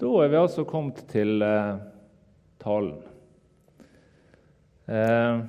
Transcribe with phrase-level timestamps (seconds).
[0.00, 1.74] Da er vi altså kommet til eh,
[2.62, 3.02] talen.
[4.88, 5.42] Eh,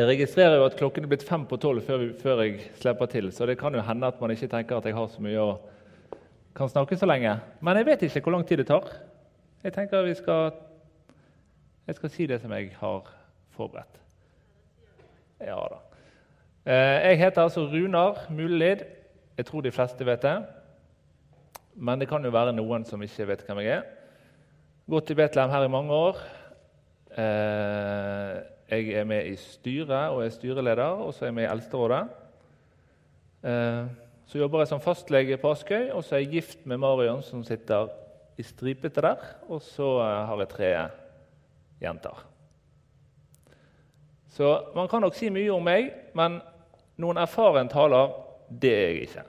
[0.00, 3.30] jeg registrerer jo at klokken er blitt fem på tolv før, før, jeg slipper til,
[3.30, 5.70] så det kan jo hende at man ikke tenker at jeg har så mye og
[6.56, 7.36] kan snakke så lenge.
[7.60, 8.90] Men jeg vet ikke hvor lang tid det tar.
[9.62, 10.52] Jeg tenker vi skal
[11.86, 13.06] Jeg skal si det som jeg har
[13.54, 14.00] forberedt.
[15.40, 15.78] Ja da.
[16.66, 18.82] Eh, jeg heter altså Runar Mulelid.
[19.36, 20.40] Jeg tror de fleste vet det.
[21.80, 23.86] Men det kan jo være noen som ikke vet hvem jeg er.
[24.90, 26.18] Gått i Betlehem her i mange år.
[27.16, 28.34] Eh,
[28.70, 32.02] jeg er med i styret og er styreleder, og så er jeg med i Eldsterådet.
[33.48, 33.88] Eh,
[34.28, 37.40] så jobber jeg som fastlege på Askøy, og så er jeg gift med Marion, som
[37.48, 37.88] sitter
[38.36, 39.24] i stripete der.
[39.48, 40.70] Og så eh, har jeg tre
[41.80, 42.24] jenter.
[44.30, 46.42] Så man kan nok si mye om meg, men
[47.00, 48.12] noen erfaren taler,
[48.50, 49.24] det er jeg ikke.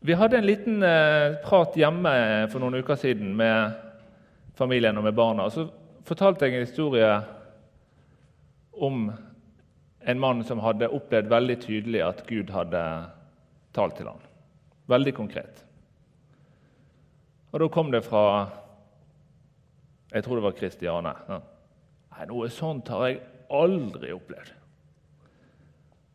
[0.00, 2.10] Vi hadde en liten eh, prat hjemme
[2.52, 3.72] for noen uker siden med
[4.54, 5.48] familien og med barna.
[5.48, 5.64] og Så
[6.06, 7.08] fortalte jeg en historie
[8.78, 9.08] om
[9.98, 12.82] en mann som hadde opplevd veldig tydelig at Gud hadde
[13.74, 14.20] talt til ham.
[14.86, 15.64] Veldig konkret.
[17.50, 18.22] Og da kom det fra
[20.12, 21.10] Jeg tror det var Kristiane.
[21.28, 23.18] Nei, Noe sånt har jeg
[23.50, 24.54] aldri opplevd.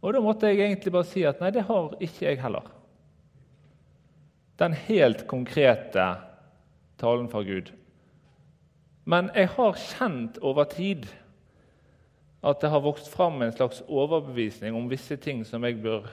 [0.01, 2.71] Og da måtte jeg egentlig bare si at nei, det har ikke jeg heller
[4.61, 6.05] den helt konkrete
[7.01, 7.71] talen fra Gud.
[9.05, 11.07] Men jeg har kjent over tid
[12.43, 16.07] at det har vokst fram en slags overbevisning om visse ting som jeg bør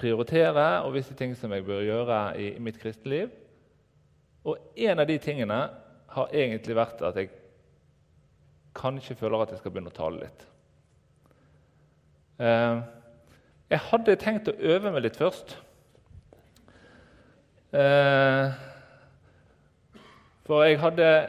[0.00, 3.34] prioritere, og visse ting som jeg bør gjøre i, mitt kristne liv.
[4.48, 5.58] Og en av de tingene
[6.10, 7.30] har egentlig vært at jeg
[8.74, 10.46] kanskje føler at jeg skal begynne å tale litt.
[12.40, 12.80] Eh,
[13.70, 15.58] jeg hadde tenkt å øve meg litt først.
[17.72, 18.52] Eh,
[20.42, 21.28] for jeg hadde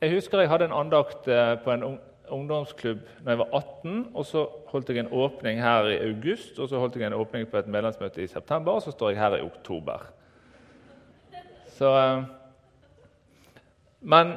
[0.00, 4.06] Jeg husker jeg hadde en andakt eh, på en ungdomsklubb da jeg var 18.
[4.14, 7.46] og Så holdt jeg en åpning her i august, og så holdt jeg en åpning
[7.48, 10.02] på et medlemsmøte i september, og så står jeg her i oktober.
[11.66, 12.22] Så, eh,
[14.00, 14.34] men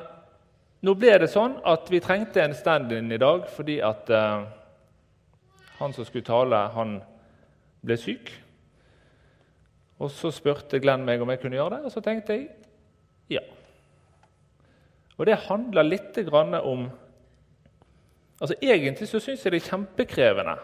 [0.81, 4.11] nå ble det sånn at vi trengte en stand-in i dag fordi at
[5.79, 6.99] han som skulle tale, han
[7.85, 8.44] ble syk.
[9.99, 12.49] Og Så spurte Glenn meg om jeg kunne gjøre det, og så tenkte jeg
[13.37, 13.41] ja.
[15.15, 16.89] Og Det handler litt om
[18.41, 20.57] altså Egentlig så syns jeg det er kjempekrevende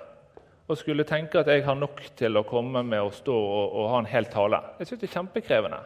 [0.67, 3.89] å skulle tenke at jeg har nok til å komme med å stå og, og
[3.91, 4.59] ha en hel tale.
[4.79, 5.79] Jeg synes det er kjempekrevende.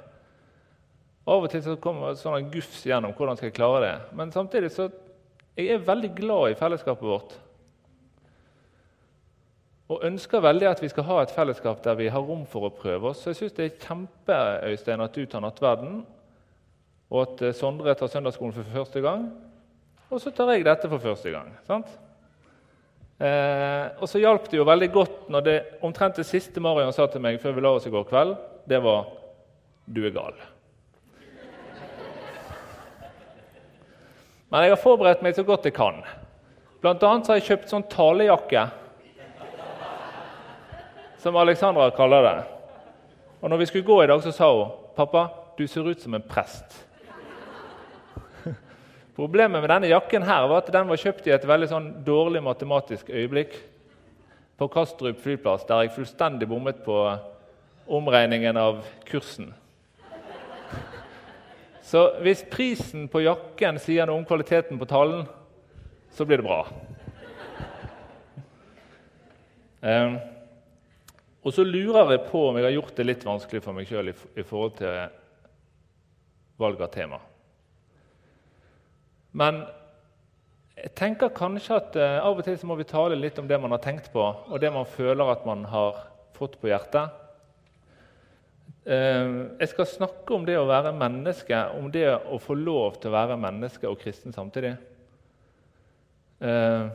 [1.25, 3.93] Av og til så kommer det sånn gufs gjennom hvordan skal jeg klare det.
[4.17, 4.89] Men samtidig så
[5.55, 7.37] jeg er veldig glad i fellesskapet vårt
[9.85, 12.73] og ønsker veldig at vi skal ha et fellesskap der vi har rom for å
[12.73, 13.21] prøve oss.
[13.21, 15.99] Så jeg syns det er kjempe Øystein, at du tar nattverden,
[17.13, 19.27] og at eh, Sondre tar søndagsskolen for første gang.
[20.09, 21.53] Og så tar jeg dette for første gang.
[21.67, 21.91] sant?
[23.21, 27.05] Eh, og så hjalp det jo veldig godt når det omtrent det siste Marion sa
[27.07, 28.35] til meg før vi la oss i går kveld,
[28.67, 29.05] det var
[29.87, 30.41] 'Du er gal'.
[34.49, 36.03] Men jeg har forberedt meg så godt jeg kan.
[36.81, 38.69] Blant annet har jeg kjøpt sånn talejakke
[41.25, 42.43] som Alexandra kaller det.
[43.41, 45.23] Og når vi skulle gå i dag, så sa hun pappa,
[45.57, 46.75] du ser ut som en prest.
[49.17, 52.43] Problemet med denne jakken her var at den var kjøpt i et veldig sånn dårlig
[52.45, 53.55] matematisk øyeblikk
[54.61, 56.99] på Kastrup flyplass, der jeg fullstendig bommet på
[57.89, 59.49] omregningen av kursen.
[61.89, 65.25] Så hvis prisen på jakken sier noe om kvaliteten på talen,
[66.13, 66.61] så blir det bra.
[69.81, 70.21] Um,
[71.45, 74.09] og så lurer jeg på om jeg har gjort det litt vanskelig for meg sjøl
[74.09, 74.95] i, i, forhold til
[76.57, 77.19] valg av tema.
[79.37, 79.61] Men
[80.79, 83.59] jeg tenker kanskje at uh, av og til så må vi tale litt om det
[83.61, 86.01] man har tenkt på, og det man føler at man har
[86.35, 87.13] fått på hjertet.
[88.89, 93.13] Uh, jeg skal snakke om det å være menneske, om det å få lov til
[93.13, 94.73] å være menneske og kristen samtidig.
[96.41, 96.89] Uh,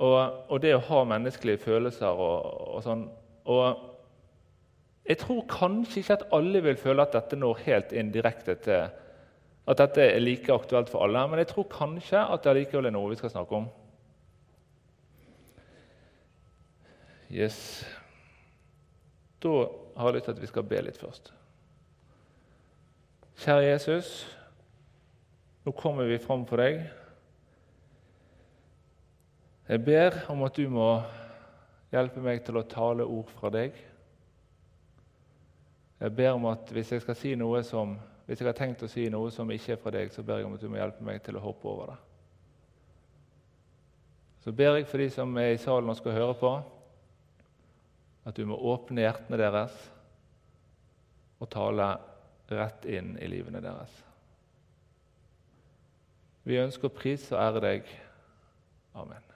[0.00, 0.18] og,
[0.48, 3.04] og, det å ha menneskelige følelser og, og sånn.
[3.52, 3.66] Og
[5.08, 8.88] jeg tror kanskje ikke at alle vil føle at dette når helt inn direkte til
[9.70, 12.94] at dette er like aktuelt for alle, men jeg tror kanskje at det allikevel er
[12.96, 13.68] noe vi skal snakke om.
[17.30, 17.58] Yes.
[19.42, 19.52] Da
[19.96, 21.30] har jeg lyst til at vi skal be litt først.
[23.40, 24.08] Kjære Jesus,
[25.64, 26.82] nå kommer vi fram for deg.
[29.70, 30.90] Jeg ber om at du må
[31.90, 33.74] Hjelpe meg til å tale ord fra deg.
[36.00, 37.32] Jeg ber om at hvis jeg si
[37.66, 37.96] som,
[38.26, 40.46] hvis jeg har tenkt å si noe som ikke er fra deg, så ber jeg
[40.46, 41.96] om at du må hjelpe meg til å hoppe over det.
[44.40, 46.52] Så ber jeg for de som er i salen og skal høre på,
[48.24, 49.74] at du må åpne hjertene deres
[51.40, 51.88] og tale
[52.50, 53.90] rett inn i livene deres.
[56.46, 57.92] Vi ønsker å prise og ære deg.
[58.96, 59.29] Amen.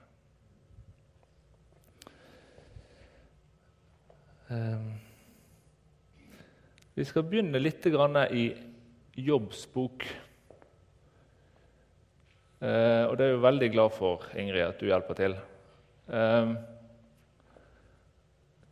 [6.95, 8.45] Vi skal begynne litt i
[9.17, 10.05] Jobbs bok.
[12.59, 15.35] Eh, og det er jeg veldig glad for, Ingrid, at du hjelper til.
[16.07, 16.53] Eh,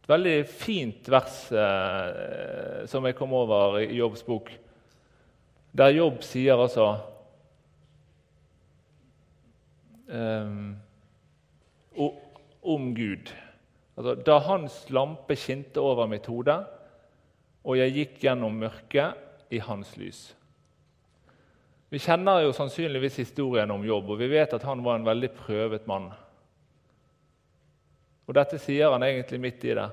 [0.04, 4.52] et veldig fint vers eh, som jeg kom over i Jobbs bok,
[5.74, 6.90] der Jobb sier altså
[10.12, 10.52] eh,
[12.64, 13.34] om Gud.
[13.94, 16.56] Altså, da hans lampe skinte over mitt hode
[17.64, 20.26] og jeg gikk gjennom mørket i hans lys.
[21.94, 25.30] Vi kjenner jo sannsynligvis historien om Jobb, og vi vet at han var en veldig
[25.38, 26.10] prøvet mann.
[28.28, 29.88] Og Dette sier han egentlig midt i det.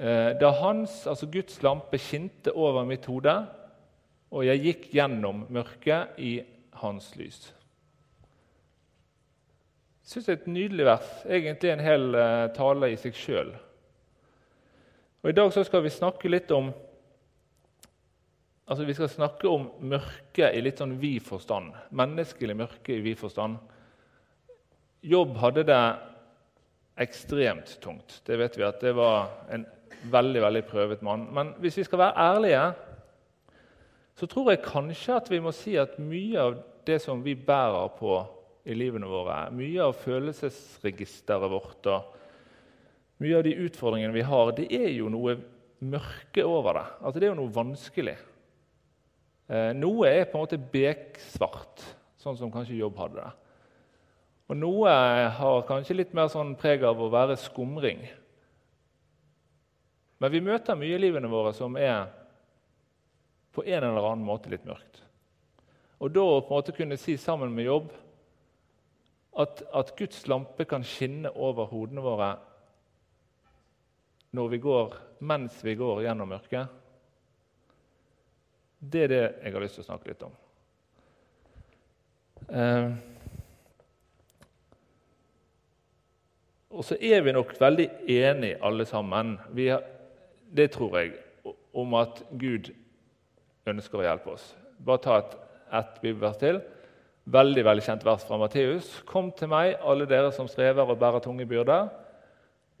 [0.00, 3.34] Eh, da hans, altså Guds lampe skinte over mitt hode,
[4.30, 6.38] og jeg gikk gjennom mørket i
[6.80, 7.50] hans lys.
[10.10, 11.10] Syns det er et nydelig vers.
[11.30, 13.52] Egentlig en hel eh, tale i seg sjøl.
[15.22, 16.72] I dag skal vi snakke litt om
[18.70, 21.76] altså vi skal snakke om mørke i litt sånn vid forstand.
[21.94, 23.60] Menneskelig mørke i vid forstand.
[25.06, 25.82] Jobb hadde det
[27.06, 28.18] ekstremt tungt.
[28.26, 29.68] Det vet vi at det var en
[30.10, 31.28] veldig veldig prøvet mann.
[31.34, 32.66] Men hvis vi skal være ærlige,
[34.18, 37.94] så tror jeg kanskje at vi må si at mye av det som vi bærer
[37.98, 38.18] på
[38.64, 42.16] i livene våre, mye av følelsesregisteret vårt og
[43.20, 45.36] mye av de utfordringene vi har, det er jo noe
[45.80, 46.86] mørke over det.
[47.00, 48.16] Altså, det er jo noe vanskelig.
[49.50, 51.84] Eh, noe er på en måte beksvart,
[52.20, 53.30] sånn som kanskje Jobb hadde det.
[54.50, 54.94] Og noe
[55.36, 58.02] har kanskje litt mer sånn preg av å være skumring.
[60.20, 62.08] Men vi møter mye i livene våre som er
[63.54, 65.00] på en eller annen måte litt mørkt.
[66.00, 67.92] Og da å på en måte kunne si sammen med jobb
[69.38, 72.30] at, at Guds lampe kan skinne over hodene våre
[74.30, 74.94] når vi går,
[75.26, 76.68] mens vi går gjennom mørket,
[78.80, 80.36] det er det jeg har lyst til å snakke litt om.
[82.50, 82.92] Eh,
[86.70, 89.84] og så er vi nok veldig enige alle sammen, har,
[90.48, 91.18] det tror jeg,
[91.76, 92.70] om at Gud
[93.68, 94.46] ønsker å hjelpe oss.
[94.78, 95.36] Bare ta et,
[95.76, 96.62] et bibelvers til.
[97.24, 98.88] Veldig veldig kjent vers fra Matteus.
[99.06, 101.90] Kom til meg, alle dere som strever og bærer tunge byrder,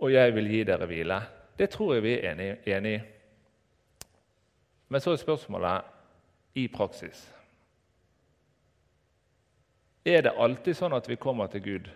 [0.00, 1.20] og jeg vil gi dere hvile.
[1.58, 2.40] Det tror jeg vi er
[2.76, 3.00] enig i.
[4.88, 5.82] Men så er spørsmålet
[6.54, 7.20] i praksis.
[10.04, 11.90] Er det alltid sånn at vi kommer til Gud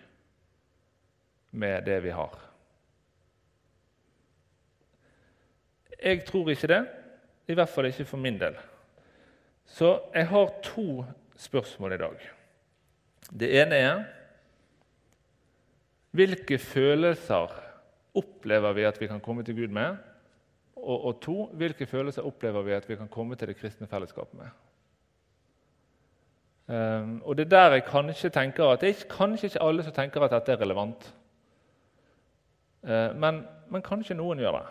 [1.51, 2.37] med det vi har?
[5.97, 6.81] Jeg tror ikke det,
[7.49, 8.55] i hvert fall ikke for min del.
[9.65, 11.03] Så jeg har to
[11.35, 12.27] spørsmål i dag.
[13.39, 14.03] Det ene er
[16.15, 17.51] hvilke følelser
[18.15, 19.97] opplever vi at vi kan komme til Gud med?
[20.75, 24.39] Og, og to, hvilke følelser opplever vi at vi kan komme til det kristne fellesskapet
[24.39, 24.47] med?
[26.67, 29.93] Um, og Det er der jeg kanskje tenker at det er kanskje ikke alle som
[29.93, 31.13] tenker at dette er relevant.
[32.83, 34.65] Uh, men, men, kanskje noen gjør det.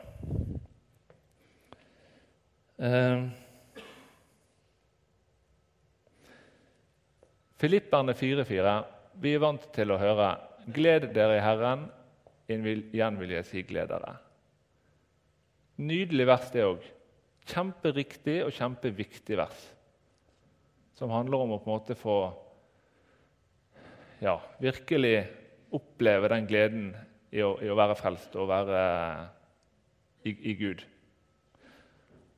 [2.79, 3.31] Uh,
[7.61, 8.75] Filipperne 4,4.
[9.23, 10.35] Vi er vant til å høre
[10.65, 11.89] 'Gled dere i Herren',
[12.49, 14.17] igjen vil jeg si gled dere.
[15.77, 16.85] Nydelig vers, det òg.
[17.45, 19.61] Kjemperiktig og kjempeviktig vers.
[20.95, 22.19] Som handler om å på en måte få
[24.23, 25.27] ja, virkelig
[25.75, 26.85] oppleve den gleden
[27.35, 28.83] i å, i å være frelst og være
[30.25, 30.85] i, i, Gud.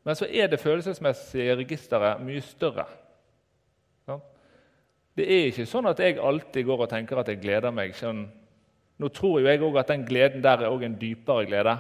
[0.07, 2.87] Men så er det følelsesmessige registeret mye større.
[5.17, 8.27] Det er ikke sånn at jeg alltid går og tenker at jeg gleder meg sånn
[8.97, 11.75] nå tror jo jeg òg at den gleden der er en dypere glede,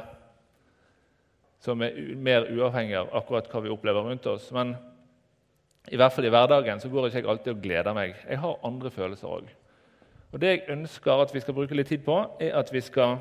[1.65, 4.51] som er mer uavhengig av akkurat hva vi opplever rundt oss.
[4.53, 4.75] Men
[5.89, 8.13] i hvert fall i hverdagen så går ikke jeg alltid og gleder meg.
[8.29, 9.49] Jeg har andre følelser òg.
[10.33, 13.17] Og det jeg ønsker at vi skal bruke litt tid på, er at vi skal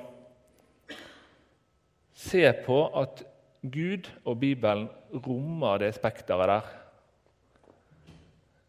[2.15, 3.24] se på at
[3.63, 4.89] Gud og Bibelen
[5.25, 6.72] rommer det spekteret der.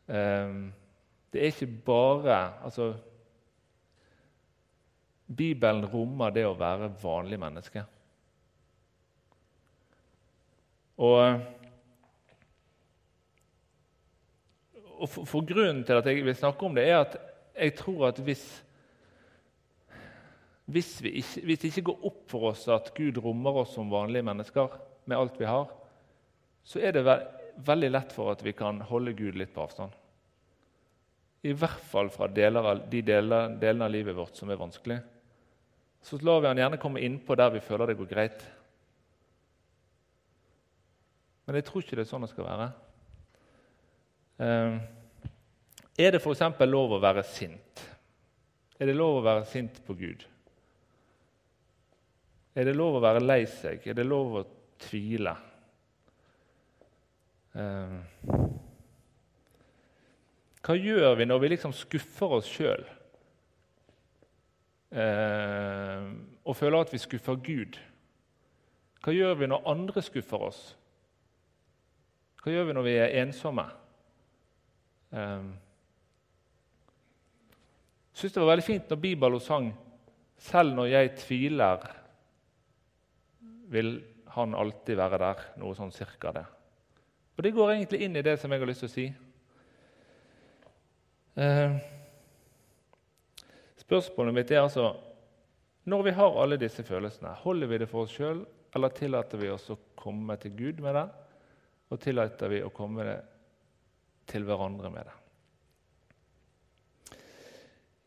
[0.07, 0.61] Ehm,
[1.37, 2.95] det er ikke bare altså
[5.26, 7.83] Bibelen rommer det å være vanlig menneske.
[11.02, 11.40] Og,
[14.97, 17.19] og for, for, Grunnen til at jeg vil snakke om det, er at
[17.57, 18.45] jeg tror at hvis,
[20.71, 24.25] hvis, ikke, hvis det ikke går opp for oss at Gud rommer oss som vanlige
[24.31, 25.69] mennesker med alt vi har,
[26.64, 27.21] så er det ve
[27.66, 29.95] veldig lett for at vi kan holde Gud litt på avstand.
[31.47, 34.99] I hvert fall fra deler av, de deler, delene av livet vårt som er vanskelig.
[36.03, 38.45] Så lar vi han gjerne komme innpå der vi føler det går greit.
[41.47, 42.69] Men jeg tror ikke det er sånn det skal være.
[44.43, 44.79] Eh,
[46.07, 46.43] er det f.eks.
[46.67, 47.85] lov å være sint?
[48.76, 50.26] Er det lov å være sint på Gud?
[52.57, 53.87] Er det lov å være lei seg?
[53.87, 54.45] Er det lov å
[54.83, 55.37] tvile?
[57.57, 57.99] Eh,
[60.67, 62.83] hva gjør vi når vi liksom skuffer oss sjøl
[64.91, 66.09] eh,
[66.43, 67.79] og føler at vi skuffer Gud?
[69.05, 70.63] Hva gjør vi når andre skuffer oss?
[72.43, 73.69] Hva gjør vi når vi er ensomme?
[75.11, 75.53] Um,
[78.11, 79.69] syns det var veldig fint når Bibelen sang
[80.37, 81.87] 'Selv når jeg tviler,
[83.69, 84.05] vil
[84.37, 85.45] Han alltid være der'.
[85.57, 86.45] Noe sånn cirka det.
[87.37, 89.07] Og Det går egentlig inn i det som jeg har lyst til å si.
[91.37, 91.76] Uh,
[93.83, 94.95] spørsmålet mitt er altså
[95.85, 98.40] Når vi har alle disse følelsene, holder vi det for oss sjøl,
[98.75, 101.07] eller tillater vi oss å komme til Gud med det?
[101.93, 103.16] og tillater vi å komme det
[104.31, 105.16] til hverandre med det.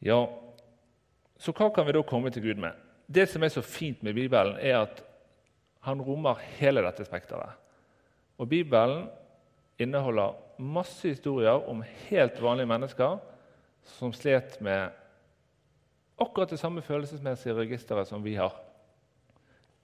[0.09, 0.19] Ja,
[1.39, 2.75] så hva kan vi da komme til Gud med?
[3.07, 5.01] Det som er så fint med Bibelen, er at
[5.88, 7.55] han rommer hele dette spekteret.
[8.39, 9.07] Og Bibelen
[9.79, 13.17] inneholder masse historier om helt vanlige mennesker
[13.83, 14.89] som slet med
[16.19, 18.55] akkurat det samme følelsesmessige registeret som vi har.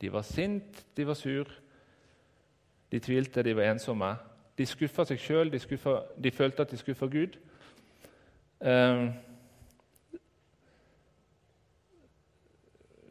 [0.01, 1.47] De var sint, de var sur,
[2.91, 4.15] de tvilte, de var ensomme.
[4.57, 5.59] De skuffa seg sjøl, de,
[6.23, 7.37] de, følte at de skuffa Gud.
[8.61, 9.07] Eh,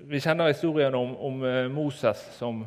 [0.05, 2.67] vi kjenner historien om, om eh, Moses som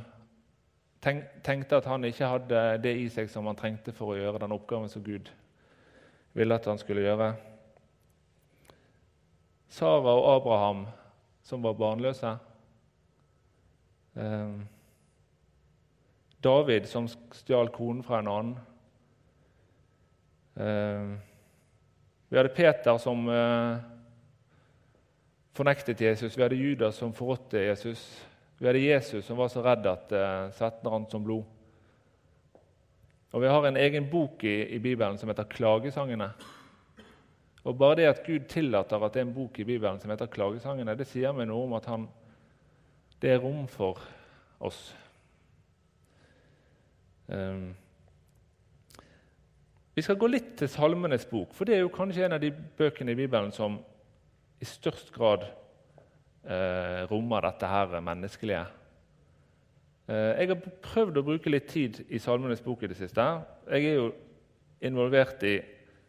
[1.02, 4.42] tenk, tenkte at han ikke hadde det i seg som han trengte for å gjøre
[4.44, 5.32] den oppgaven som Gud
[6.38, 7.32] ville at han skulle gjøre.
[9.68, 10.86] Sara og Abraham,
[11.44, 12.38] som var barnløse.
[14.16, 14.58] Eh,
[16.44, 18.58] David som stjal konen fra en annen.
[20.58, 21.18] Eh,
[22.30, 23.78] vi hadde Peter som eh,
[25.58, 26.38] fornektet Jesus.
[26.38, 28.04] Vi hadde Judas som forrådte Jesus.
[28.58, 31.46] Vi hadde Jesus som var så redd at eh, svetten rant som blod.
[33.36, 36.32] Og Vi har en egen bok i, i, Bibelen som heter 'Klagesangene'.
[37.64, 40.26] Og Bare det at Gud tillater at det er en bok i Bibelen som heter
[40.26, 42.08] 'Klagesangene', det sier meg noe om at han,
[43.22, 44.00] det er rom for
[44.60, 44.96] oss.
[47.28, 47.76] Um,
[49.96, 52.52] vi skal gå litt til Salmenes bok, for det er jo kanskje en av de
[52.52, 53.80] bøkene i Bibelen som
[54.62, 55.46] i størst grad
[56.48, 58.66] eh, rommer dette her menneskelige.
[60.08, 63.26] Eh, jeg har prøvd å bruke litt tid i Salmenes bok i det siste.
[63.68, 64.12] Jeg er jo
[64.88, 65.58] involvert i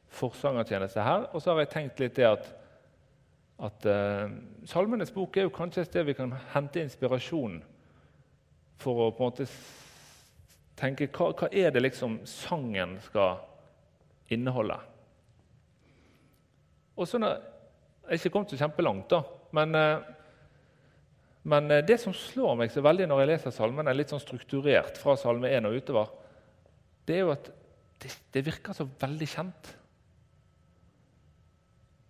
[0.09, 2.47] forsangertjeneste her, og så har jeg tenkt litt det at,
[3.66, 4.37] at eh,
[4.71, 7.59] Salmenes bok er jo kanskje et sted vi kan hente inspirasjon
[8.78, 9.49] for å på en måte
[10.78, 13.40] tenke hva, hva er det liksom sangen skal
[14.30, 14.78] inneholde?
[16.99, 17.40] Og sånn når,
[18.09, 19.18] Jeg er ikke kommet så kjempelangt, da,
[19.52, 20.07] men, eh,
[21.42, 24.99] men eh, det som slår meg så veldig når jeg leser salmene, litt sånn strukturert
[25.00, 26.14] fra salme 1 og utover,
[27.09, 27.50] det er jo at
[28.02, 29.71] det, det virker så veldig kjent.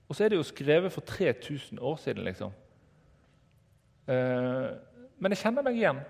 [0.09, 2.53] Og så er det jo skrevet for 3000 år siden, liksom.
[4.09, 4.69] Eh,
[5.19, 6.01] men jeg kjenner meg igjen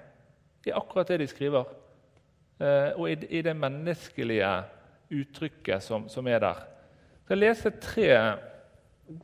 [0.68, 1.70] i akkurat det de skriver.
[2.58, 4.50] Eh, og i, det menneskelige
[5.14, 6.64] uttrykket som, som er der.
[7.24, 8.08] Så Jeg leser tre,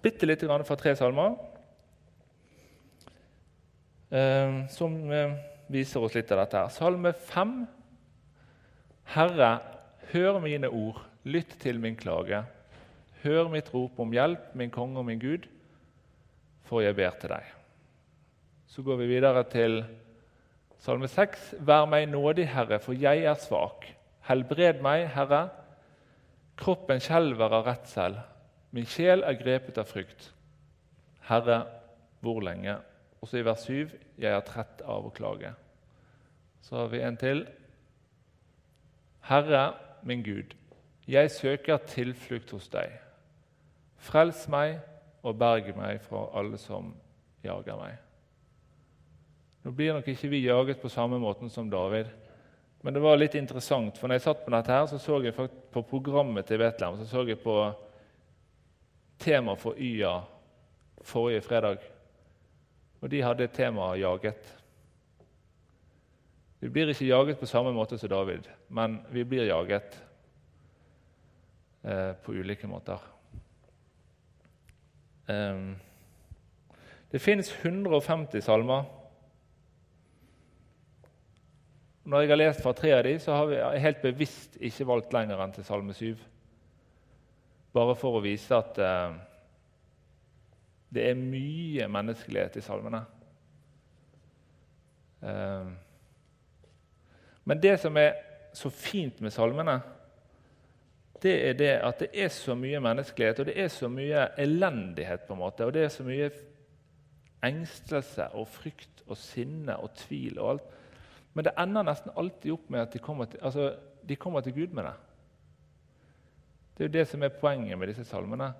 [0.02, 1.36] bitte lite grann fra tre salmer
[4.70, 5.32] som eh,
[5.66, 6.60] viser oss litt av dette.
[6.60, 6.68] her.
[6.70, 7.54] Salme 5.
[9.14, 9.50] Herre,
[10.12, 12.44] hør mine ord, lytt til min klage.
[13.24, 15.48] Hør mitt rop om hjelp, min konge og min Gud,
[16.68, 17.50] for jeg ber til deg.
[18.70, 19.82] Så går vi videre til
[20.84, 23.86] Salme 6.: Vær meg nådig, Herre, for jeg er svak.
[24.28, 25.48] Helbred meg, Herre.
[26.60, 28.18] Kroppen skjelver av redsel.
[28.70, 30.30] Min sjel er grepet av frykt.
[31.26, 31.64] Herre,
[32.20, 32.76] hvor lenge?
[33.24, 35.54] Og så i vers 7.: Jeg er trett av å klage.
[36.60, 37.46] Så har vi en til.
[39.24, 39.62] Herre,
[40.04, 40.52] min Gud,
[41.08, 42.92] jeg søker tilflukt hos deg.
[43.96, 44.76] Frels meg
[45.24, 46.92] og berg meg fra alle som
[47.44, 47.96] jager meg.
[49.64, 52.12] Nå blir nok ikke vi jaget på samme måten som David.
[52.84, 55.32] Men det var litt interessant, for når jeg satt på dette, her, så så jeg
[55.72, 57.56] på programmet til Betlehem så så jeg på
[59.16, 60.18] tema for YA
[61.00, 61.93] forrige fredag.
[63.04, 64.52] Og de hadde temaet 'jaget'.
[66.60, 70.04] Vi blir ikke jaget på samme måte som David, men vi blir jaget
[71.84, 72.98] eh, på ulike måter.
[75.28, 75.76] Um,
[77.12, 78.84] det fins 150 salmer.
[82.04, 85.12] Når jeg har lest fra tre av dem, så har vi helt bevisst ikke valgt
[85.12, 86.16] lenger enn til Salme 7.
[87.72, 89.14] Bare for å vise at eh,
[90.94, 93.02] det er mye menneskelighet i salmene.
[95.24, 95.72] Eh,
[97.44, 98.14] men det som er
[98.54, 99.80] så fint med salmene,
[101.22, 105.20] det er det at det er så mye menneskelighet og det er så mye elendighet.
[105.26, 106.30] på en måte, Og det er så mye
[107.42, 110.62] engstelse og frykt og sinne og tvil og alt.
[111.34, 113.74] Men det ender nesten alltid opp med at de kommer til, altså,
[114.08, 114.92] de kommer til Gud med det.
[116.76, 118.52] Det er jo det som er poenget med disse salmene.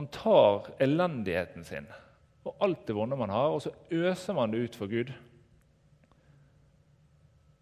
[0.00, 1.84] Man tar elendigheten sin
[2.48, 5.10] og alt det vonde man har, og så øser man det ut for Gud.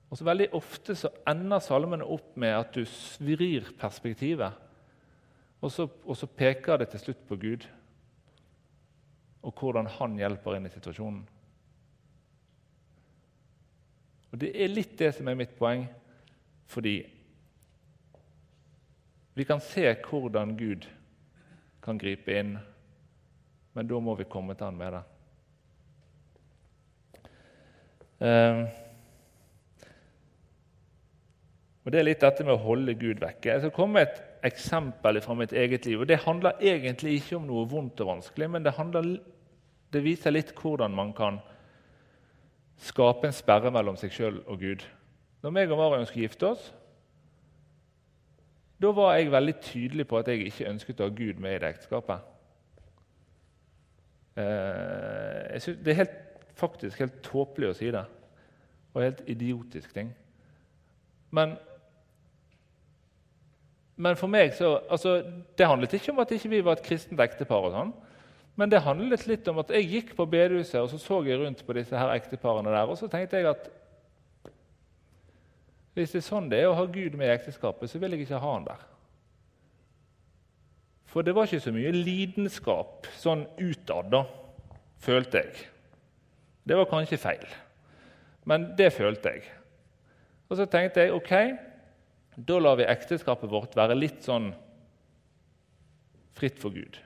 [0.06, 4.54] Og så Veldig ofte så ender salmene opp med at du svrir perspektivet,
[5.58, 7.66] og så, og så peker det til slutt på Gud
[9.42, 11.24] og hvordan han hjelper inn i situasjonen.
[14.30, 15.88] Og Det er litt det som er mitt poeng,
[16.70, 16.94] fordi
[19.34, 20.86] vi kan se hvordan Gud
[21.88, 22.56] kan gripe inn,
[23.74, 25.04] men da må vi komme til han med det.
[28.28, 28.62] Eh,
[31.84, 33.48] og Det er litt dette med å holde Gud vekke.
[33.48, 36.00] Jeg skal komme med et eksempel fra mitt eget liv.
[36.00, 39.14] og Det handler egentlig ikke om noe vondt og vanskelig, men det, handler,
[39.92, 41.40] det viser litt hvordan man kan
[42.78, 44.84] skape en sperre mellom seg sjøl og Gud.
[45.42, 46.68] Når meg og Marion skulle gifte oss,
[48.82, 51.60] da var jeg veldig tydelig på at jeg ikke ønsket å ha Gud med i
[51.62, 52.26] det ekteskapet.
[54.38, 56.18] Eh, det er helt,
[56.58, 58.04] faktisk helt tåpelig å si det,
[58.94, 60.12] og helt idiotisk ting.
[61.34, 61.56] Men,
[63.96, 65.18] men for meg så, altså,
[65.58, 67.66] Det handlet ikke om at ikke vi ikke var et kristent ektepar.
[67.66, 67.92] og sånn,
[68.58, 71.60] men det handlet litt om at jeg gikk på bedehuset og så så jeg rundt
[71.66, 73.68] på disse her ekteparene der, og så tenkte jeg at
[75.98, 78.26] hvis det er sånn det er å ha Gud med i ekteskapet, så vil jeg
[78.26, 78.84] ikke ha han der.
[81.08, 84.22] For det var ikke så mye lidenskap sånn utad, da,
[85.02, 85.64] følte jeg.
[86.68, 87.46] Det var kanskje feil,
[88.48, 89.48] men det følte jeg.
[90.48, 91.32] Og så tenkte jeg ok,
[92.48, 94.52] da lar vi ekteskapet vårt være litt sånn
[96.38, 97.00] fritt for Gud.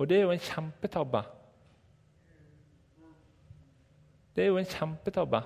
[0.00, 1.20] Og det er jo en kjempetabbe.
[4.34, 5.42] Det er jo en kjempetabbe.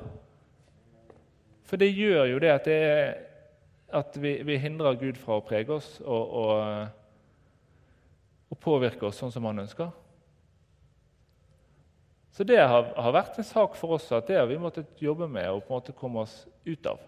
[1.64, 2.79] For det gjør jo det at, det
[3.94, 6.87] at vi, vi, hindrer Gud fra å prege oss og, og,
[8.50, 9.90] og, påvirke oss sånn som han ønsker.
[12.35, 15.29] Så det har, har, vært en sak for oss at det har vi måttet jobbe
[15.31, 17.05] med og på en måte komme oss ut av.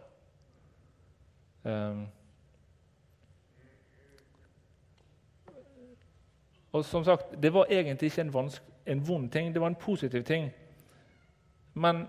[1.66, 2.06] Um,
[6.76, 8.50] Og som sagt, Det var egentlig ikke en,
[8.86, 10.50] en, vond ting, det var en positiv ting.
[11.74, 12.06] Men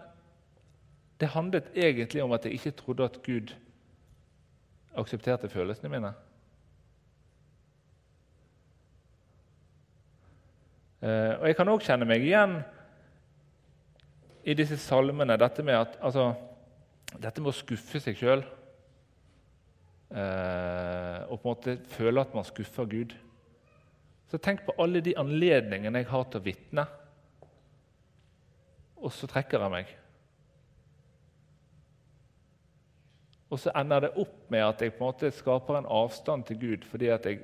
[1.19, 3.53] det handlet egentlig om at jeg ikke trodde at Gud
[4.97, 6.13] aksepterte følelsene mine.
[11.01, 12.59] Eh, og Jeg kan òg kjenne meg igjen
[14.47, 16.31] i disse salmene, dette med, at, altså,
[17.17, 18.45] dette med å skuffe seg sjøl.
[20.07, 23.13] Eh, og på en måte føle at man skuffer Gud.
[24.31, 26.87] Så tenk på alle de anledningene jeg har til å vitne,
[28.97, 29.91] og så trekker jeg meg.
[33.49, 36.59] Og så ender det opp med at jeg på en måte skaper en avstand til
[36.59, 37.39] Gud fordi at jeg,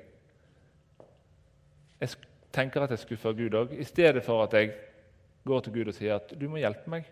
[2.00, 2.08] jeg
[2.52, 4.74] tenker at jeg skuffer Gud òg, i stedet for at jeg
[5.44, 7.08] går til Gud og sier at 'du må hjelpe meg'.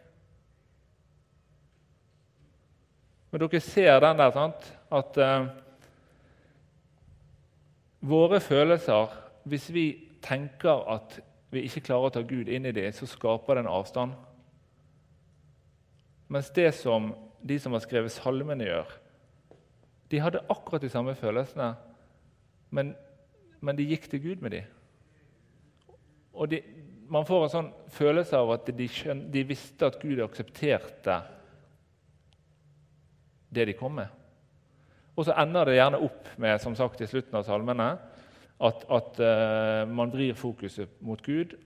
[3.31, 4.79] Men dere ser den der, sant?
[4.93, 5.47] at uh,
[8.01, 9.07] våre følelser
[9.45, 9.87] hvis vi
[10.23, 13.73] tenker at vi ikke klarer å ta Gud inn i det, så skaper det en
[13.73, 14.13] avstand.
[16.33, 18.99] Mens det som de som har skrevet salmene, gjør
[20.11, 21.73] De hadde akkurat de samme følelsene,
[22.71, 22.93] men,
[23.61, 24.67] men de gikk til Gud med dem.
[26.33, 26.61] Og de,
[27.09, 28.89] Man får en sånn følelse av at de,
[29.33, 31.19] de visste at Gud aksepterte
[33.53, 34.09] det de kom med.
[35.13, 37.91] Og så ender det gjerne opp med som sagt i slutten av salmene,
[38.63, 41.57] At, at uh, man vrir fokuset mot Gud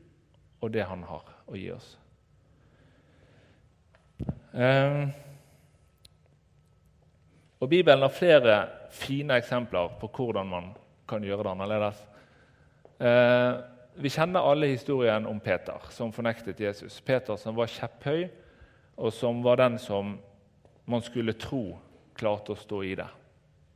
[0.60, 1.90] og det han har å gi oss.
[4.56, 5.10] Um,
[7.60, 8.54] og Bibelen har flere
[8.90, 10.70] fine eksempler på hvordan man
[11.08, 11.98] kan gjøre det annerledes.
[12.96, 13.60] Uh,
[14.00, 17.00] vi kjenner alle historien om Peter, som fornektet Jesus.
[17.00, 18.26] Peter som var kjepphøy,
[18.96, 20.16] og som var den som
[20.86, 21.76] man skulle tro
[22.16, 23.08] klarte å stå i det.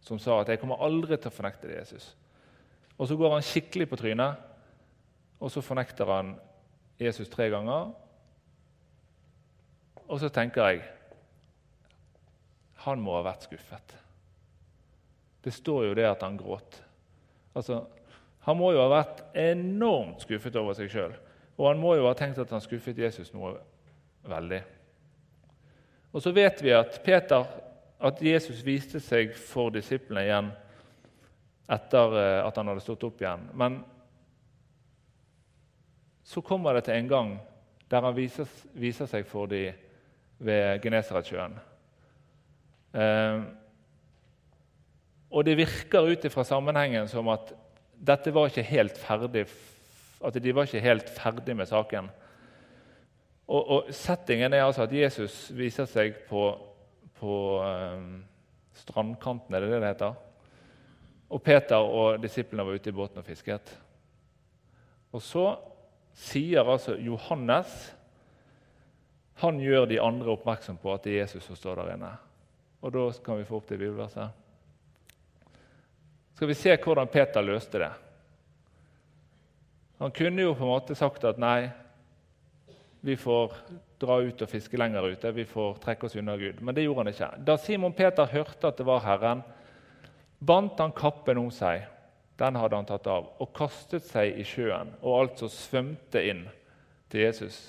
[0.01, 2.15] Som sa at 'jeg kommer aldri til å fornekte det, Jesus'.
[2.99, 4.37] Og så går han skikkelig på trynet,
[5.41, 6.37] og så fornekter han
[7.01, 7.93] Jesus tre ganger.
[10.11, 10.83] Og så tenker jeg
[12.85, 13.97] han må ha vært skuffet.
[15.45, 16.79] Det står jo det at han gråt.
[17.57, 17.83] Altså,
[18.47, 21.13] han må jo ha vært enormt skuffet over seg sjøl.
[21.61, 23.53] Og han må jo ha tenkt at han skuffet Jesus noe
[24.29, 24.63] veldig.
[26.11, 27.45] Og så vet vi at, Peter,
[28.01, 30.51] at Jesus viste seg for disiplene igjen
[31.71, 33.45] etter eh, at han hadde stått opp igjen.
[33.55, 33.79] Men
[36.27, 37.37] så kommer det til en gang
[37.93, 39.77] der han viser, viser seg for dem
[40.41, 41.57] ved Genesaretsjøen.
[42.97, 43.43] Eh,
[45.31, 47.53] og det virker ut ifra sammenhengen som at
[48.01, 49.45] dette var ikke helt ferdig,
[50.25, 52.09] at de var ikke helt ferdig med saken.
[53.51, 56.49] Og, og Settingen er altså at Jesus viser seg på,
[57.19, 58.03] på eh,
[58.81, 60.19] strandkanten, er det det det heter?
[61.31, 63.71] Og Peter og disiplene var ute i båten og fisket.
[65.15, 65.45] Og så
[66.17, 67.91] sier altså Johannes
[69.41, 72.13] Han gjør de andre oppmerksom på at det er Jesus som står der inne.
[72.81, 74.41] Og da kan vi få opp det bibelverset
[76.41, 77.91] skal vi se hvordan Peter løste det.
[79.99, 81.69] Han kunne jo på en måte sagt at nei,
[83.05, 83.59] vi får
[84.01, 85.35] dra ut og fiske lenger ute.
[85.37, 86.63] Vi får trekke oss unna Gud.
[86.65, 87.29] Men det gjorde han ikke.
[87.45, 89.43] Da Simon Peter hørte at det var Herren,
[90.41, 91.85] bandt han kappen om seg,
[92.41, 96.47] den hadde han tatt av, og kastet seg i sjøen, og altså svømte inn
[97.13, 97.67] til Jesus.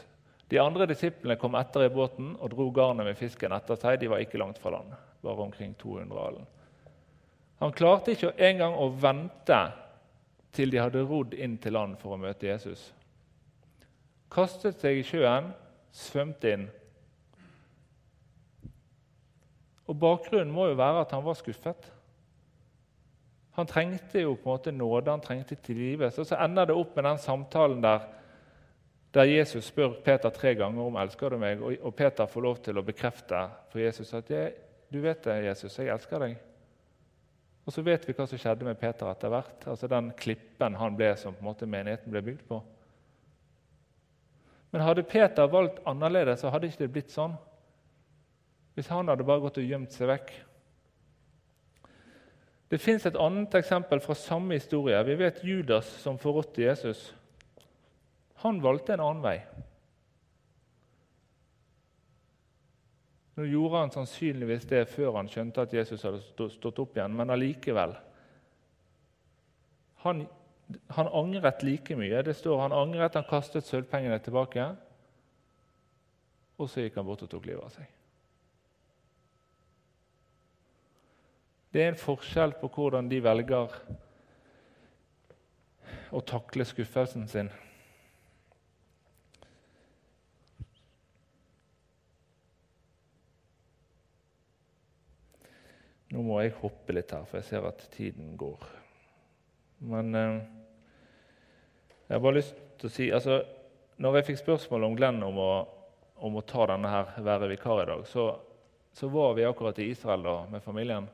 [0.52, 4.02] De andre disiplene kom etter i båten og dro garnet med fisken etter seg.
[4.02, 4.92] De var ikke langt fra land,
[5.24, 6.50] bare omkring 200 alen.
[7.62, 9.62] Han klarte ikke engang å vente
[10.52, 12.90] til de hadde rodd inn til land for å møte Jesus.
[14.32, 15.52] Kastet seg i sjøen,
[15.96, 16.68] svømte inn.
[19.88, 21.88] Og Bakgrunnen må jo være at han var skuffet.
[23.56, 26.24] Han trengte jo på en måte nåde, han trengte tilgivelse.
[26.24, 28.06] Og så ender det opp med den samtalen der,
[29.12, 32.80] der Jesus spør Peter tre ganger om elsker du meg, og Peter får lov til
[32.80, 34.30] å bekrefte for Jesus at
[34.92, 36.38] du vet det, Jesus, jeg elsker deg.
[37.68, 39.68] Og så vet vi hva som skjedde med Peter etter hvert.
[39.68, 42.60] altså Den klippen han ble som på en måte menigheten ble bygd på.
[44.72, 47.36] Men hadde Peter valgt annerledes, så hadde ikke det blitt sånn.
[48.76, 50.32] Hvis han hadde bare gått og gjemt seg vekk.
[52.72, 55.00] Det fins et annet eksempel fra samme historie.
[55.04, 57.10] Vi vet Judas som forrådte Jesus.
[58.42, 59.38] Han valgte en annen vei.
[63.38, 67.32] Nå gjorde han sannsynligvis det før han skjønte at Jesus hadde stått opp igjen, men
[67.34, 67.96] allikevel.
[70.04, 70.26] Han,
[70.98, 72.24] han angret like mye.
[72.26, 74.68] Det står han angret, han kastet sølvpengene tilbake.
[76.62, 77.90] Og så gikk han bort og tok livet av seg.
[81.72, 83.76] Det er en forskjell på hvordan de velger
[86.12, 87.50] å takle skuffelsen sin.
[96.12, 98.66] Nå må jeg hoppe litt her, for jeg ser at tiden går.
[99.92, 100.42] Men eh,
[102.08, 103.40] jeg har bare lyst til å si altså,
[104.02, 105.52] Når jeg fikk spørsmål om Glenn om å,
[106.26, 108.28] om å ta denne her, være vikar i dag, så,
[108.94, 111.08] så var vi akkurat i Israel da, med familien.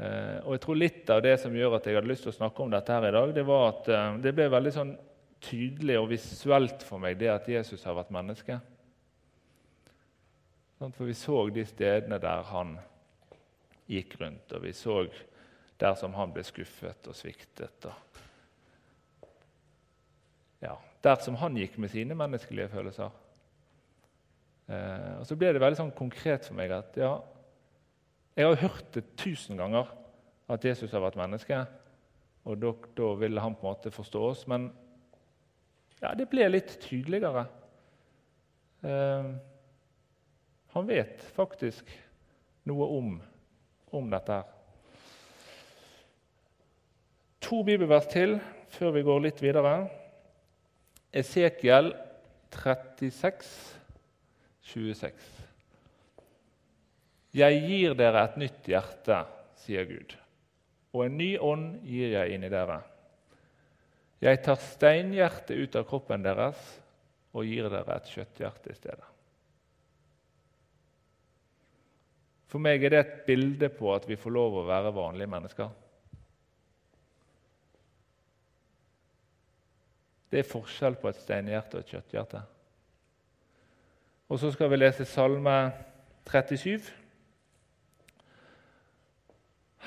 [0.00, 2.36] Eh, og jeg tror Litt av det som gjør at jeg hadde lyst til å
[2.36, 4.92] snakke om dette her i dag, det var at eh, det ble veldig sånn
[5.40, 8.60] tydelig og visuelt for meg det at Jesus har vært menneske.
[10.80, 12.76] For vi så de stedene der han
[13.90, 15.02] gikk rundt, og vi så
[15.80, 17.88] der som han ble skuffet og sviktet.
[17.88, 19.28] Og
[20.60, 23.10] ja, der som han gikk med sine menneskelige følelser.
[24.68, 27.14] Eh, og Så ble det veldig sånn konkret for meg at ja,
[28.36, 29.88] jeg har hørt det tusen ganger
[30.50, 31.56] at Jesus har vært menneske,
[32.48, 34.44] og da, da ville han på en måte forstå oss.
[34.50, 34.70] Men
[36.00, 37.46] ja, det ble litt tydeligere.
[38.84, 39.32] Eh,
[40.70, 41.90] han vet faktisk
[42.70, 43.18] noe om
[43.96, 44.38] om dette.
[47.46, 48.36] To bibelvers til
[48.70, 49.74] før vi går litt videre.
[51.10, 51.92] Esekiel
[52.54, 53.46] 36,
[54.70, 55.28] 26.
[57.34, 59.22] Jeg gir dere et nytt hjerte,
[59.62, 60.16] sier Gud.
[60.90, 62.80] og en ny ånd gir jeg inn i dere.
[64.20, 66.58] Jeg tar steinhjertet ut av kroppen deres
[67.30, 69.06] og gir dere et kjøtthjerte i stedet.
[72.50, 75.68] For meg er det et bilde på at vi får lov å være vanlige mennesker.
[80.30, 82.40] Det er forskjell på et steinhjerte og et kjøtthjerte.
[84.30, 85.54] Og så skal vi lese Salme
[86.30, 86.90] 37.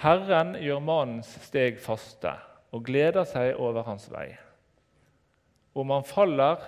[0.04, 2.34] Herren gjør mannens steg faste
[2.76, 4.34] og gleder seg over hans vei.
[5.80, 6.63] Om han faller,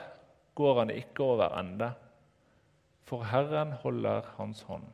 [0.55, 1.91] går han ikke over ende,
[3.05, 4.87] for Herren holder hans hånd.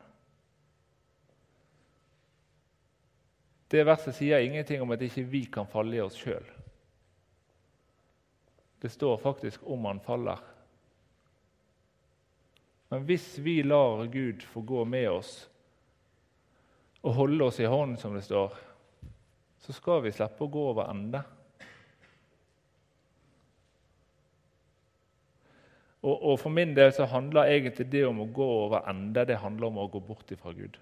[3.72, 6.44] Det verset sier ingenting om at ikke vi kan falle i oss sjøl.
[8.82, 10.42] Det står faktisk om han faller.
[12.92, 15.30] Men hvis vi lar Gud få gå med oss
[17.00, 18.58] og holde oss i hånden, som det står,
[19.64, 21.22] så skal vi slippe å gå over ende.
[26.02, 29.40] Og, og, For min del så handler egentlig det om å gå over ende det
[29.40, 30.76] handler om å gå bort ifra Gud.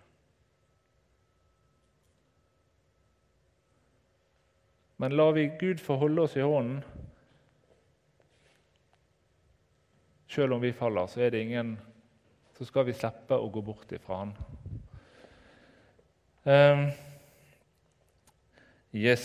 [5.00, 6.82] Men lar vi Gud få holde oss i hånden
[10.28, 11.72] Selv om vi faller, så, er det ingen,
[12.54, 14.34] så skal vi slippe å gå bort ifra Han.
[16.44, 16.84] Um,
[18.94, 19.24] yes.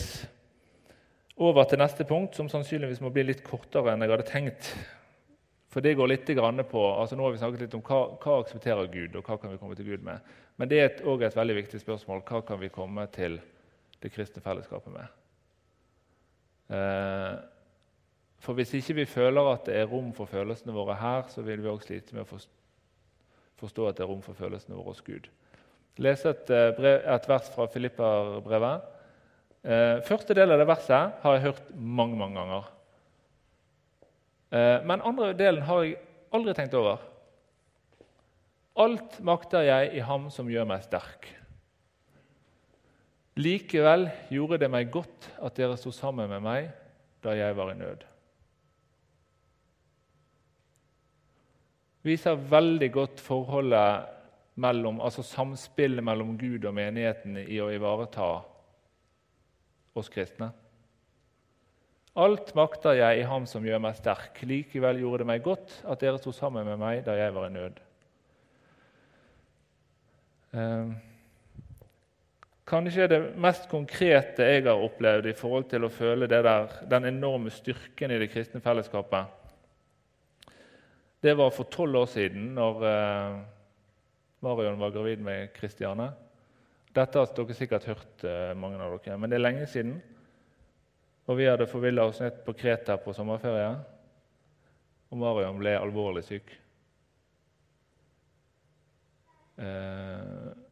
[1.38, 4.72] Over til neste punkt, som sannsynligvis må bli litt kortere enn jeg hadde tenkt.
[5.70, 6.32] For det går litt
[6.72, 9.54] på, altså Nå har vi snakket litt om hva, hva aksepterer Gud, og hva kan
[9.54, 10.24] vi komme til Gud med.
[10.58, 12.26] Men det er òg et, et veldig viktig spørsmål.
[12.26, 13.38] Hva kan vi komme til
[14.02, 15.25] det kristne fellesskapet med?
[16.69, 17.36] Eh,
[18.41, 21.63] for hvis ikke vi føler at det er rom for følelsene våre her, så vil
[21.63, 22.39] vi òg slite med å
[23.60, 25.30] forstå at det er rom for følelsene våre hos Gud
[26.01, 28.82] lese et, eh, brev, et vers fra Filipperbrevet.
[29.63, 32.71] Eh, første del av det verset har jeg hørt mange mange ganger.
[34.56, 35.97] Men andre delen har jeg
[36.32, 37.01] aldri tenkt over.
[38.78, 41.28] Alt makter jeg i Ham som gjør meg sterk.
[43.36, 46.69] Likevel gjorde det meg godt at dere sto sammen med meg
[47.26, 48.04] da jeg var i nød.
[52.06, 54.06] Viser veldig godt forholdet
[54.62, 58.28] mellom, altså samspillet mellom Gud og menigheten i å ivareta
[59.98, 60.52] oss kristne.
[62.15, 64.38] Alt makter jeg i Ham som gjør meg sterk.
[64.48, 67.56] Likevel gjorde det meg godt at dere sto sammen med meg da jeg var i
[67.58, 67.82] nød.
[70.56, 70.93] Eh,
[72.65, 77.54] kanskje det mest konkrete jeg har opplevd i forhold til å føle der, den enorme
[77.54, 79.30] styrken i det kristne fellesskapet,
[81.25, 83.38] det var for tolv år siden, når eh,
[84.45, 86.12] Marion var gravid med Kristiane.
[86.93, 89.95] Dette har dere sikkert hørt, eh, mange av dere, men det er lenge siden.
[91.25, 93.71] Og Vi hadde forvilla oss ned på Kreta på sommerferie,
[95.10, 96.54] og Marion ble alvorlig syk.
[99.58, 100.64] Eh,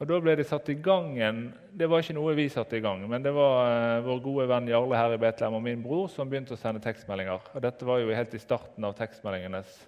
[0.00, 1.42] og Da ble det satt i gang en
[1.76, 4.68] Det var ikke noe vi satte i gang, men det var eh, vår gode venn
[4.72, 7.52] Jarle her i Betlehem og min bror som begynte å sende tekstmeldinger.
[7.54, 9.78] Og Dette var jo helt i starten av tekstmeldingenes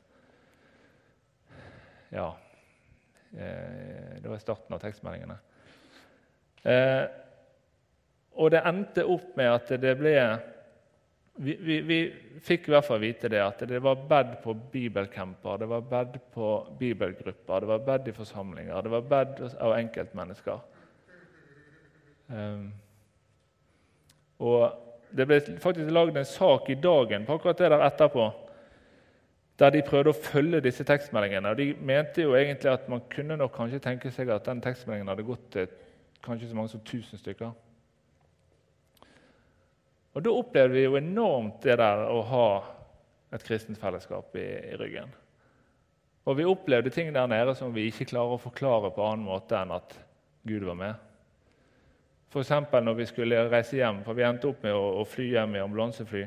[2.12, 2.28] ja,
[3.36, 5.36] Eh, det var i starten av tekstmeldingene.
[6.62, 7.04] Eh,
[8.36, 10.12] og det endte opp med at det ble
[11.34, 11.98] vi, vi, vi,
[12.44, 16.18] fikk i hvert fall vite det at det var bed på bibelcamper, det var bed
[16.34, 20.62] på bibelgrupper, det var bed i forsamlinger, det var bed av enkeltmennesker.
[22.28, 22.70] Um,
[24.38, 24.78] og
[25.12, 28.30] Det ble faktisk lagd en sak i Dagen på akkurat det der etterpå
[29.60, 31.50] der de prøvde å følge disse tekstmeldingene.
[31.52, 35.12] Og De mente jo egentlig at man kunne nok kanskje tenke seg at den tekstmeldingen
[35.12, 35.68] hadde gått til
[36.24, 37.52] kanskje så mange som 1000 stykker.
[40.12, 42.48] Og Da opplevde vi jo enormt det der å ha
[43.32, 45.12] et kristent fellesskap i, i ryggen.
[46.28, 49.56] Og vi opplevde ting der nede som vi ikke klarer å forklare på annen måte
[49.58, 49.96] enn at
[50.46, 51.08] Gud var med.
[52.32, 52.52] F.eks.
[52.72, 55.64] når vi skulle reise hjem, for vi endte opp med å, å fly hjem i
[55.64, 56.22] ambulansefly.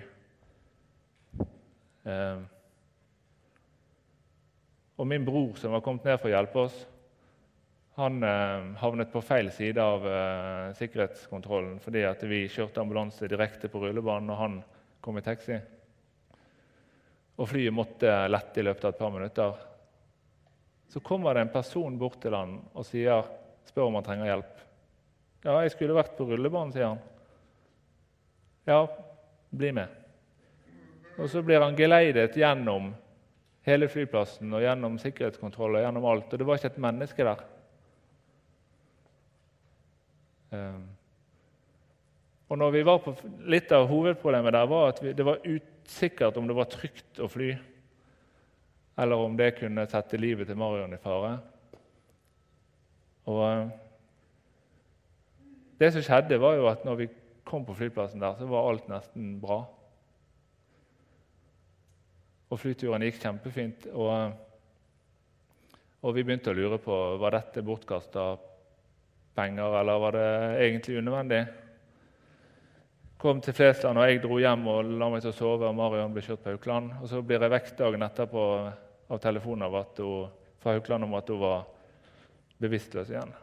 [2.06, 2.43] Eh,
[4.95, 6.76] og min bror, som var kommet ned for å hjelpe oss,
[7.95, 13.79] han eh, havnet på feil side av eh, sikkerhetskontrollen fordi vi kjørte ambulanse direkte på
[13.79, 14.58] rullebanen og han
[14.99, 15.55] kom i taxi.
[17.39, 19.63] Og flyet måtte lette i løpet av et par minutter.
[20.91, 23.23] Så kommer det en person bort til han og sier,
[23.67, 24.53] spør om han trenger hjelp.
[25.45, 27.01] 'Ja, jeg skulle vært på rullebanen', sier han.
[28.65, 28.88] 'Ja,
[29.51, 29.91] bli med'.
[31.19, 32.93] Og så blir han geleidet gjennom
[33.63, 36.34] hele flyplassen og gjennom sikkerhetskontroll og gjennom alt.
[36.34, 37.43] Og det var ikke et menneske der.
[40.53, 40.84] Ehm,
[42.49, 43.15] Og når vi var på,
[43.49, 47.29] Litt av hovedproblemet der var at vi, det var usikkert om det var trygt å
[47.29, 47.55] fly,
[48.97, 51.39] eller om det kunne sette livet til Marion i fare.
[53.25, 53.67] Og eh,
[55.79, 57.10] Det som skjedde, var jo at når vi
[57.45, 59.65] kom på flyplassen der, så var alt nesten bra.
[62.49, 63.89] Og flyturen gikk kjempefint.
[63.91, 64.31] Og, eh,
[66.05, 68.36] og vi begynte å lure på var dette bortkasta
[69.36, 70.32] penger, eller var det
[70.65, 71.45] egentlig unødvendig
[73.26, 75.65] kom til Flesland, og jeg dro hjem og la meg til å sove.
[75.65, 76.91] og Marion ble kjørt på Haukeland.
[77.02, 78.43] Og så blir jeg vekket dagen etterpå
[79.10, 80.28] av telefonen av at hun,
[80.62, 81.65] fra Haukeland om at hun var
[82.62, 83.34] bevisstløs igjen.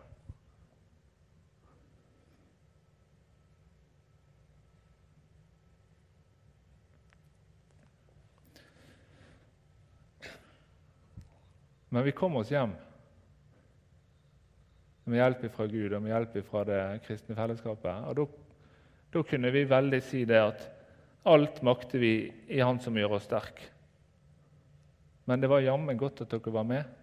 [11.93, 12.71] Men vi kom oss hjem
[15.05, 18.09] med hjelp fra Gud og med hjelp fra det kristne fellesskapet.
[18.09, 18.23] Og
[19.13, 20.65] da kunne vi veldig si det at
[21.29, 22.15] alt makter vi
[22.51, 23.61] i Han som gjør oss sterk.
[25.31, 26.99] Men det var jammen godt at dere var med.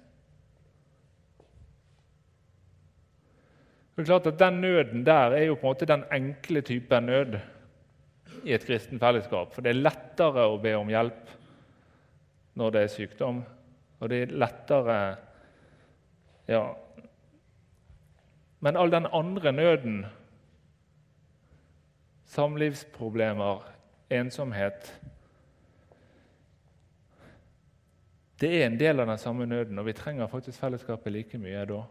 [3.95, 7.05] Det er klart at Den nøden der er jo på en måte den enkle typen
[7.05, 7.39] nød
[8.47, 9.51] i et kristen fellesskap.
[9.53, 11.33] For det er lettere å be om hjelp
[12.59, 13.41] når det er sykdom,
[13.99, 14.99] og det er lettere
[16.49, 16.63] Ja.
[18.60, 20.06] Men all den andre nøden
[22.30, 23.63] samlivsproblemer,
[24.10, 25.00] ensomhet
[28.39, 31.65] Det er en del av den samme nøden, og vi trenger faktisk fellesskapet like mye
[31.67, 31.82] da.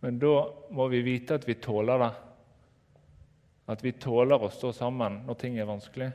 [0.00, 0.32] Men da
[0.72, 2.10] må vi vite at vi tåler det.
[3.68, 6.08] At vi tåler å stå sammen når ting er vanskelig.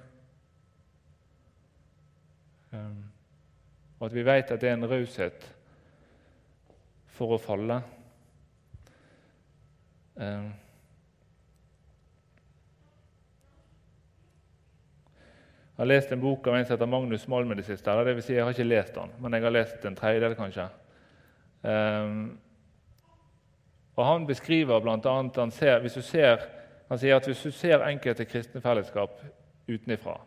[2.71, 3.03] Um,
[3.99, 5.49] og at vi vet at det er en raushet
[7.21, 7.77] for å falle.
[10.17, 10.51] Um,
[15.81, 17.93] Jeg har lest en bok av en som heter Magnus Malm i det siste.
[18.05, 20.67] Det vil si, jeg har ikke lest den, men jeg har lest en tredjedel, kanskje.
[21.63, 22.19] Um,
[23.95, 24.99] og Han beskriver bl.a.
[25.39, 29.23] Han, ser, han sier at hvis du ser enkelte kristne fellesskap
[29.65, 30.19] utenfra,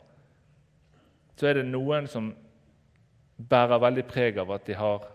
[1.39, 2.33] så er det noen som
[3.39, 5.07] bærer veldig preg av at de har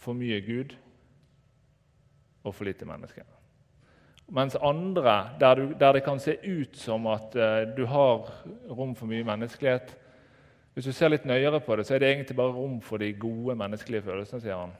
[0.00, 0.72] for mye Gud
[2.44, 3.26] og for lite mennesker.
[4.30, 8.30] Mens andre, der, du, der, det kan se ut som at uh, du har
[8.70, 9.96] rom for mye menneskelighet
[10.74, 13.12] Hvis du ser litt nøyere på det, så er det egentlig bare rom for de
[13.12, 14.40] gode menneskelige følelsene.
[14.40, 14.70] sier han.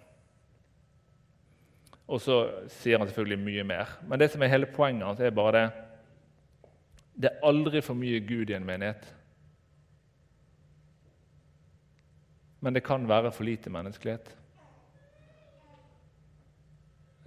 [2.06, 2.36] Og så
[2.70, 3.90] sier han selvfølgelig mye mer.
[4.06, 5.70] Men det som er hele poenget hans, er bare det
[7.20, 9.16] Det er aldri for mye Gud i en menighet.
[12.60, 14.36] Men det kan være for lite menneskelighet.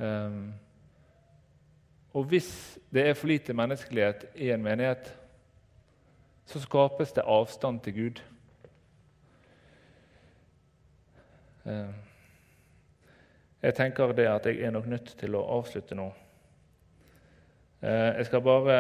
[0.04, 0.54] Um,
[2.14, 5.20] og hvis det er for lite menneskelighet i en menighet,
[6.46, 8.22] så skapes det avstand til Gud.
[11.66, 11.94] Eh,
[13.62, 16.10] jeg tenker det at jeg er nok nødt til å avslutte nå.
[17.82, 18.78] Eh, jeg skal bare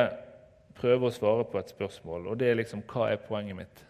[0.76, 3.86] prøve å svare på et spørsmål, og det er liksom hva er poenget mitt?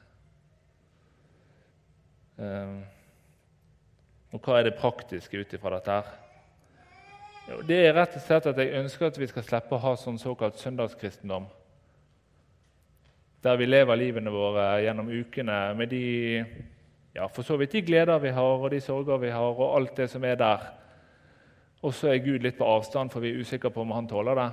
[2.38, 2.76] Eh,
[4.34, 6.23] og hva er det praktiske ut ifra dette her?
[7.44, 10.20] Det er rett og slett at jeg ønsker at vi skal slippe å ha sånn
[10.22, 11.50] såkalt søndagskristendom.
[13.44, 16.06] Der vi lever livene våre gjennom ukene med de
[17.14, 19.92] ja, for så vidt de gleder vi har, og de sorger vi har, og alt
[20.00, 20.64] det som er der.
[21.84, 24.40] Og så er Gud litt på avstand, for vi er usikre på om han tåler
[24.40, 24.48] det.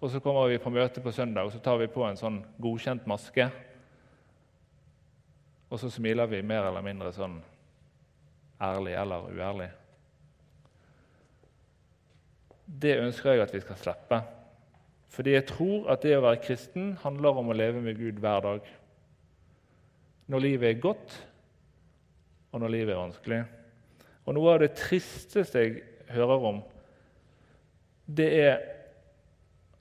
[0.00, 2.40] Og så kommer vi på møte på søndag, og så tar vi på en sånn
[2.58, 3.46] godkjent maske.
[5.68, 7.38] Og så smiler vi mer eller mindre sånn
[8.64, 9.70] ærlig eller uærlig.
[12.64, 14.20] Det ønsker jeg at vi skal slippe.
[15.14, 18.42] Fordi jeg tror at det å være kristen handler om å leve med Gud hver
[18.44, 18.70] dag.
[20.32, 21.16] Når livet er godt,
[22.54, 23.40] og når livet er vanskelig.
[24.24, 25.82] Og Noe av det tristeste jeg
[26.14, 26.62] hører om,
[28.04, 28.62] det er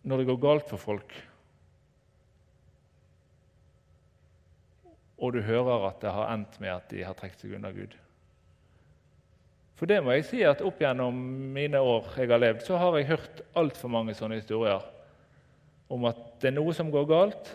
[0.04, 1.16] når det går galt for folk.
[5.24, 7.96] Og du hører at det har endt med at de har trukket seg unna Gud.
[9.84, 11.18] For det må jeg si at opp gjennom
[11.52, 14.80] mine år jeg har levd, så har jeg hørt altfor mange sånne historier
[15.92, 17.52] om at det er noe som går galt.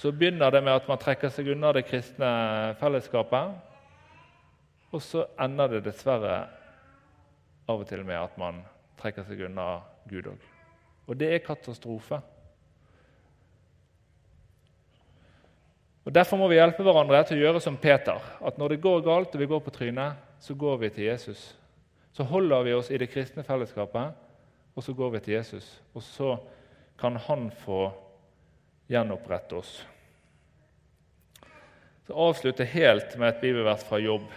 [0.00, 2.32] Så begynner det med at man trekker seg unna det kristne
[2.80, 3.52] fellesskapet.
[4.88, 6.40] Og så ender det dessverre
[7.68, 8.64] av og til med at man
[9.04, 10.50] trekker seg unna Gud òg.
[11.04, 12.24] Og det er katastrofe.
[16.08, 18.16] Og Derfor må vi hjelpe hverandre til å gjøre som Peter.
[18.40, 21.56] At når det går galt og vi går på trynet, så går vi til Jesus.
[22.12, 24.12] Så holder vi oss i det kristne fellesskapet,
[24.76, 25.70] og så går vi til Jesus.
[25.96, 26.34] Og så
[27.00, 27.86] kan han få
[28.92, 29.72] gjenopprette oss.
[32.04, 34.28] Så avslutter helt med et bibelvers fra Jobb.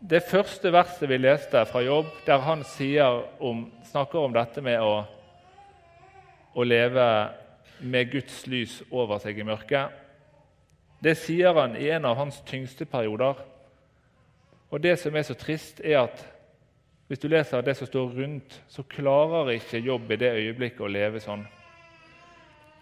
[0.00, 2.62] Det første verset vi leste fra Jobb, der han
[3.40, 5.02] om, snakker om dette med å,
[6.54, 7.10] å leve
[7.80, 9.90] med Guds lys over seg i mørket,
[11.02, 13.49] det sier han i en av hans tyngste perioder.
[14.70, 16.22] Og Det som er så trist, er at
[17.10, 20.90] hvis du leser det som står rundt, så klarer ikke Jobb i det øyeblikket å
[20.90, 21.42] leve sånn.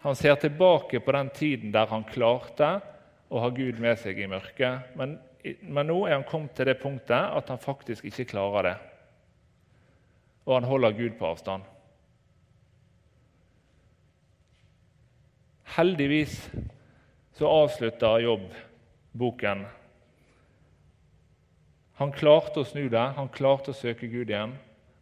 [0.03, 2.68] Han ser tilbake på den tiden der han klarte
[3.28, 4.93] å ha Gud med seg i mørket.
[5.01, 5.16] Men,
[5.62, 8.76] men nå er han kommet til det punktet at han faktisk ikke klarer det.
[10.45, 11.64] Og han holder Gud på avstand.
[15.78, 16.36] Heldigvis
[17.36, 18.47] så avslutter Jobb
[19.16, 19.64] boken
[21.99, 24.55] han klarte å snu det, han klarte å søke Gud igjen.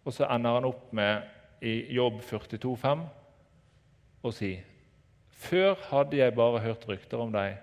[0.06, 1.26] Og så ender han opp med
[1.60, 3.04] i Jobb 42,5
[4.26, 4.56] å si
[5.36, 7.58] Før hadde jeg bare hørt rykter om deg.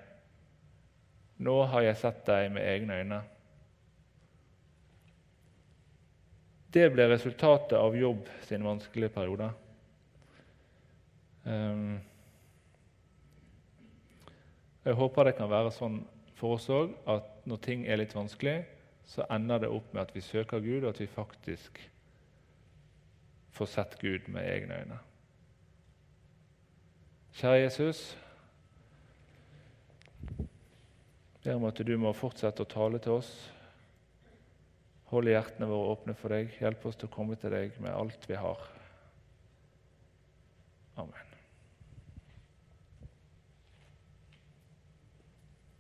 [1.42, 3.20] Nå har jeg sett deg med egne øyne.
[6.74, 9.50] Det ble resultatet av Jobb sin vanskelige periode.
[11.44, 11.98] Um,
[14.86, 16.00] jeg håper det kan være sånn
[16.38, 18.62] for oss òg at når ting er litt vanskelig,
[19.06, 21.80] så ender det opp med at vi søker Gud, og at vi faktisk
[23.54, 25.00] får sett Gud med egne øyne.
[27.34, 28.18] Kjære Jesus,
[31.44, 33.34] ber om at du må fortsette å tale til oss.
[35.14, 36.54] Hold hjertene våre åpne for deg.
[36.62, 38.66] Hjelp oss til å komme til deg med alt vi har.
[40.98, 41.23] Amen.